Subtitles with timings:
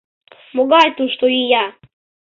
[0.55, 1.65] Могай тушто ия!